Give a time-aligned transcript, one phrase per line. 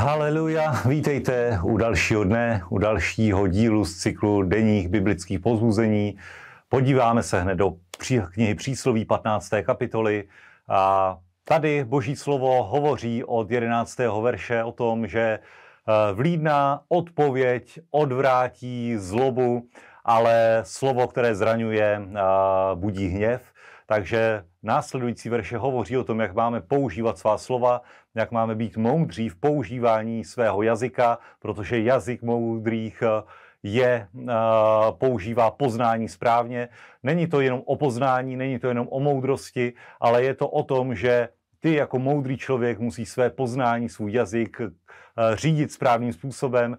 [0.00, 6.18] Haleluja, vítejte u dalšího dne, u dalšího dílu z cyklu denních biblických pozbuzení.
[6.68, 7.72] Podíváme se hned do
[8.32, 9.50] knihy Přísloví 15.
[9.62, 10.24] kapitoly.
[10.68, 13.98] A tady Boží slovo hovoří od 11.
[14.22, 19.68] verše o tom, že eh, vlídná odpověď odvrátí zlobu,
[20.04, 22.20] ale slovo, které zraňuje, eh,
[22.74, 23.42] budí hněv.
[23.90, 27.82] Takže následující verše hovoří o tom, jak máme používat svá slova,
[28.14, 33.22] jak máme být moudří v používání svého jazyka, protože jazyk moudrých eh,
[33.62, 34.32] je, eh,
[34.90, 36.68] používá poznání správně.
[37.02, 40.94] Není to jenom o poznání, není to jenom o moudrosti, ale je to o tom,
[40.94, 41.28] že
[41.60, 44.70] ty jako moudrý člověk musí své poznání, svůj jazyk eh,
[45.36, 46.78] řídit správným způsobem.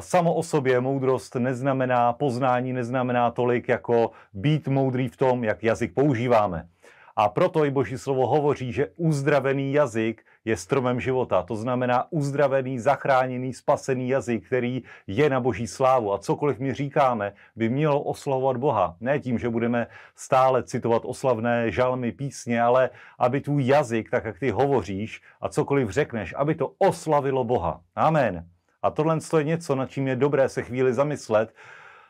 [0.00, 5.94] Samo o sobě moudrost neznamená, poznání neznamená tolik, jako být moudrý v tom, jak jazyk
[5.94, 6.68] používáme.
[7.16, 11.42] A proto i Boží slovo hovoří, že uzdravený jazyk je stromem života.
[11.42, 16.12] To znamená uzdravený, zachráněný, spasený jazyk, který je na Boží slávu.
[16.12, 18.96] A cokoliv my říkáme, by mělo oslavovat Boha.
[19.00, 24.38] Ne tím, že budeme stále citovat oslavné žalmy, písně, ale aby tvůj jazyk, tak jak
[24.38, 27.80] ty hovoříš a cokoliv řekneš, aby to oslavilo Boha.
[27.96, 28.46] Amen.
[28.82, 31.54] A tohle je něco, nad čím je dobré se chvíli zamyslet,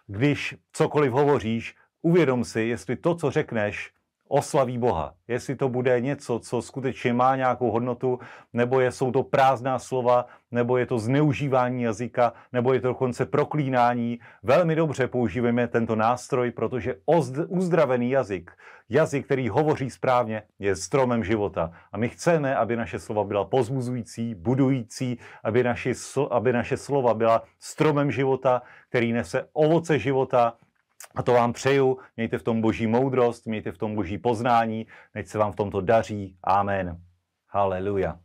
[0.07, 3.93] když cokoliv hovoříš, uvědom si, jestli to, co řekneš,
[4.31, 5.14] oslaví Boha.
[5.28, 8.19] Jestli to bude něco, co skutečně má nějakou hodnotu,
[8.53, 13.27] nebo je, jsou to prázdná slova, nebo je to zneužívání jazyka, nebo je to dokonce
[13.27, 14.20] proklínání.
[14.42, 16.95] Velmi dobře používáme tento nástroj, protože
[17.48, 18.51] uzdravený jazyk,
[18.89, 21.73] jazyk, který hovoří správně, je stromem života.
[21.92, 25.92] A my chceme, aby naše slova byla pozbuzující, budující, aby naše,
[26.31, 30.55] aby naše slova byla stromem života, který nese ovoce života,
[31.14, 35.28] a to vám přeju, mějte v tom boží moudrost, mějte v tom boží poznání, nech
[35.28, 36.36] se vám v tomto daří.
[36.44, 37.00] Amen.
[37.48, 38.19] Haleluja.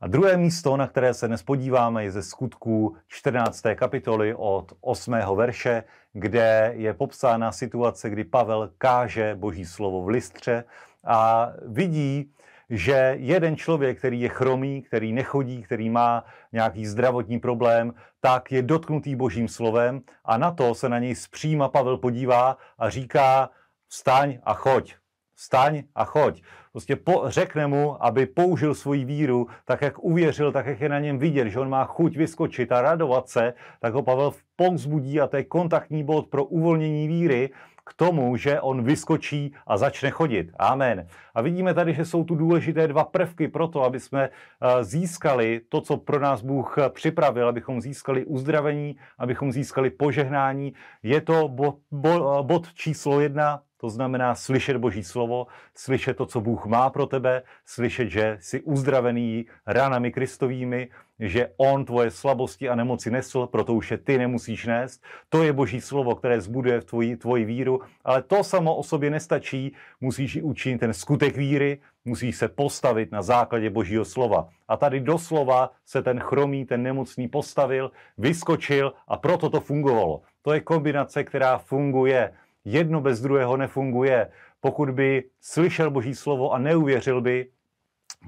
[0.00, 3.62] A druhé místo, na které se dnes podíváme, je ze skutků 14.
[3.74, 5.14] kapitoly od 8.
[5.34, 10.64] verše, kde je popsána situace, kdy Pavel káže boží slovo v listře
[11.04, 12.32] a vidí,
[12.70, 18.62] že jeden člověk, který je chromý, který nechodí, který má nějaký zdravotní problém, tak je
[18.62, 23.50] dotknutý božím slovem a na to se na něj zpříma Pavel podívá a říká,
[23.88, 24.94] vstaň a choď.
[25.34, 26.42] Vstaň a choď.
[26.72, 30.98] Prostě po, řekne mu, aby použil svoji víru, tak jak uvěřil, tak jak je na
[30.98, 35.26] něm vidět, že on má chuť vyskočit a radovat se, tak ho Pavel povzbudí a
[35.26, 37.50] to je kontaktní bod pro uvolnění víry
[37.86, 40.50] k tomu, že on vyskočí a začne chodit.
[40.58, 41.06] Amen.
[41.34, 45.60] A vidíme tady, že jsou tu důležité dva prvky pro to, aby jsme eh, získali
[45.68, 50.72] to, co pro nás Bůh připravil, abychom získali uzdravení, abychom získali požehnání.
[51.02, 56.40] Je to bod, bod, bod číslo jedna, to znamená slyšet Boží slovo, slyšet to, co
[56.40, 60.88] Bůh má pro tebe, slyšet, že jsi uzdravený ranami Kristovými,
[61.20, 65.02] že On tvoje slabosti a nemoci nesl, proto už je ty nemusíš nést.
[65.28, 69.10] To je Boží slovo, které zbuduje v tvoji, tvoji víru, ale to samo o sobě
[69.10, 69.74] nestačí.
[70.00, 74.48] Musíš i učinit ten skutek víry, musíš se postavit na základě Božího slova.
[74.68, 80.22] A tady doslova se ten chromý, ten nemocný postavil, vyskočil a proto to fungovalo.
[80.42, 82.32] To je kombinace, která funguje
[82.66, 84.28] Jedno bez druhého nefunguje.
[84.60, 87.46] Pokud by slyšel Boží slovo a neuvěřil by,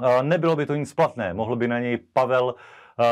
[0.04, 1.34] eh, nebylo by to nic platné.
[1.34, 2.54] Mohl by na něj Pavel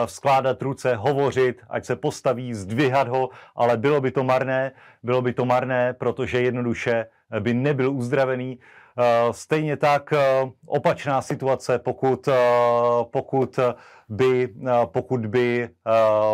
[0.06, 5.32] skládat ruce, hovořit, ať se postaví, zdvihat ho, ale bylo by to marné, bylo by
[5.32, 7.06] to marné, protože jednoduše
[7.40, 8.58] by nebyl uzdravený.
[8.98, 10.12] Eh, stejně tak
[10.66, 12.28] opačná situace, pokud,
[13.10, 13.58] pokud
[14.08, 14.48] by,
[14.84, 15.68] pokud by,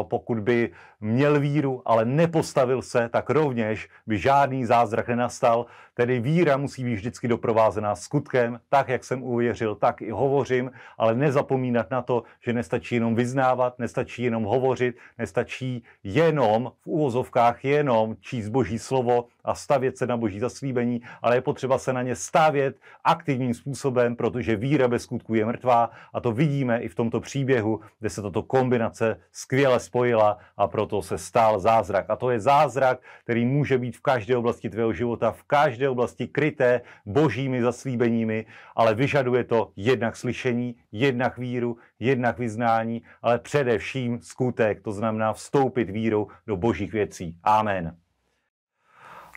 [0.02, 5.66] pokud by měl víru, ale nepostavil se, tak rovněž by žádný zázrak nenastal.
[5.94, 11.14] Tedy víra musí být vždycky doprovázená skutkem, tak jak jsem uvěřil, tak i hovořím, ale
[11.14, 18.16] nezapomínat na to, že nestačí jenom vyznávat, nestačí jenom hovořit, nestačí jenom v úvozovkách jenom
[18.20, 22.16] číst boží slovo a stavět se na boží zaslíbení, ale je potřeba se na ně
[22.16, 27.20] stavět aktivním způsobem, protože víra bez skutku je mrtvá a to vidíme i v tomto
[27.20, 27.61] příběhu,
[28.00, 32.04] kde se tato kombinace skvěle spojila a proto to se stal zázrak.
[32.08, 36.28] A to je zázrak, který může být v každé oblasti tvého života, v každé oblasti
[36.28, 44.82] kryté božími zaslíbeními, ale vyžaduje to jednak slyšení, jednak víru, jednak vyznání, ale především skutek,
[44.82, 47.36] to znamená vstoupit vírou do božích věcí.
[47.42, 47.96] Amen.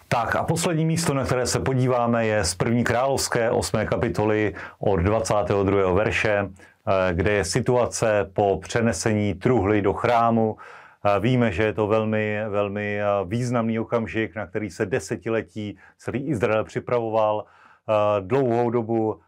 [0.08, 3.86] Tak a poslední místo, na které se podíváme, je z první královské 8.
[3.86, 5.94] kapitoly od 22.
[5.94, 10.58] verše, eh, kde je situace po přenesení truhly do chrámu.
[11.20, 17.46] Víme, že je to velmi, velmi významný okamžik, na který se desetiletí celý Izrael připravoval.
[18.20, 19.20] Dlouhou dobu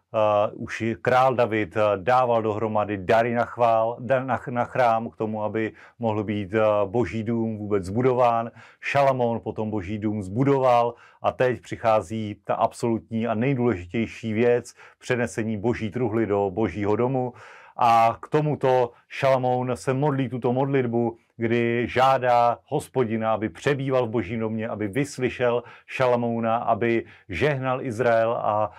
[0.53, 6.23] už král David dával dohromady dary na, chvál, na, na chrám k tomu, aby mohl
[6.23, 6.55] být
[6.85, 8.51] boží dům vůbec zbudován.
[8.81, 15.91] Šalamón potom boží dům zbudoval a teď přichází ta absolutní a nejdůležitější věc, přenesení boží
[15.91, 17.33] truhly do božího domu.
[17.77, 24.39] A k tomuto Šalamoun se modlí tuto modlitbu, kdy žádá hospodina, aby přebýval v božím
[24.39, 28.71] domě, aby vyslyšel Šalamouna, aby žehnal Izrael a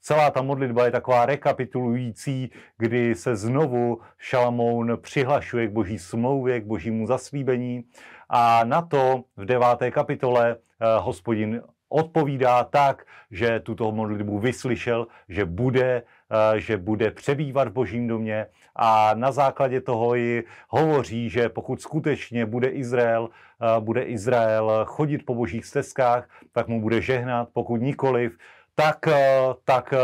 [0.00, 6.64] celá ta modlitba je taková rekapitulující, kdy se znovu Šalamoun přihlašuje k boží smlouvě, k
[6.64, 7.84] božímu zaslíbení.
[8.28, 10.56] A na to v deváté kapitole
[10.98, 16.02] hospodin odpovídá tak, že tuto modlitbu vyslyšel, že bude,
[16.56, 18.46] že bude přebývat v božím domě
[18.76, 25.26] a na základě toho ji hovoří, že pokud skutečně bude Izrael, eh, bude Izrael chodit
[25.26, 28.38] po božích stezkách, tak mu bude žehnat, pokud nikoliv,
[28.74, 29.94] tak, eh, tak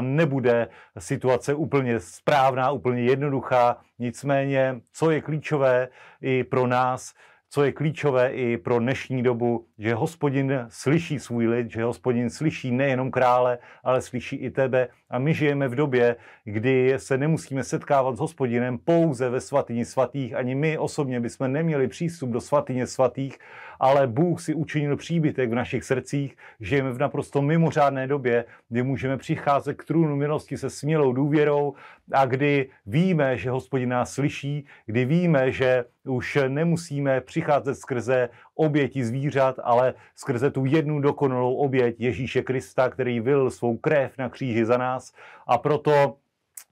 [0.00, 3.76] nebude situace úplně správná, úplně jednoduchá.
[3.98, 5.88] Nicméně, co je klíčové
[6.20, 7.14] i pro nás,
[7.50, 12.70] co je klíčové i pro dnešní dobu, že hospodin slyší svůj lid, že hospodin slyší
[12.70, 14.88] nejenom krále, ale slyší i tebe.
[15.10, 20.34] A my žijeme v době, kdy se nemusíme setkávat s hospodinem pouze ve svatyni svatých.
[20.34, 23.38] Ani my osobně bychom neměli přístup do svatyně svatých,
[23.80, 26.36] ale Bůh si učinil příbytek v našich srdcích.
[26.60, 31.74] Žijeme v naprosto mimořádné době, kdy můžeme přicházet k trůnu milosti se smělou důvěrou
[32.12, 39.04] a kdy víme, že hospodin nás slyší, kdy víme, že už nemusíme přicházet skrze oběti
[39.04, 44.64] zvířat, ale skrze tu jednu dokonalou oběť Ježíše Krista, který vylil svou krev na kříži
[44.64, 45.12] za nás.
[45.46, 46.16] A proto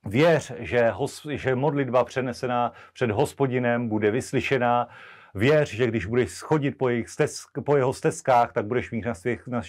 [0.07, 4.89] věř, že, hos, že modlitba přenesená před hospodinem bude vyslyšená,
[5.37, 9.15] Věř, že když budeš schodit po, jejich stez, po jeho stezkách, tak budeš mít na
[9.15, 9.61] svých, na,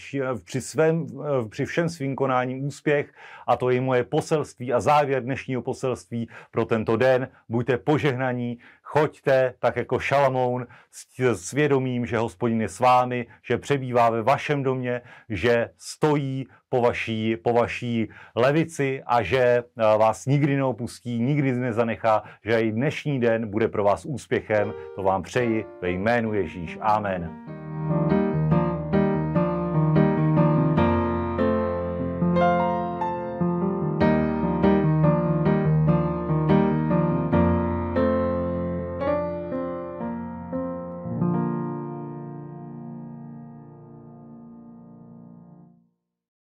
[0.44, 1.08] při, svém,
[1.50, 3.14] při všem svým konáním úspěch.
[3.48, 7.28] A to je moje poselství a závěr dnešního poselství pro tento den.
[7.50, 14.10] Buďte požehnaní, choďte tak jako Šalamoun s svědomím, že hospodin je s vámi, že přebývá
[14.10, 19.64] ve vašem domě, že stojí po vaší, po vaší levici a že eh,
[19.98, 24.74] vás nikdy neopustí, nikdy nezanechá, že i dnešní den bude pro vás úspěchem.
[24.96, 26.78] To vám přeji ve jménu Ježíš.
[26.82, 28.17] Amen.